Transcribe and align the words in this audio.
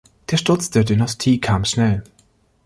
Der 0.31 0.37
Sturz 0.37 0.71
der 0.71 0.83
Dynastie 0.83 1.39
kam 1.39 1.63
schnell. 1.63 2.01